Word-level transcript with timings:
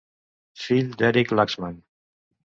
Fill 0.61 0.87
d'Erik 1.01 1.33
Laxman. 1.39 1.77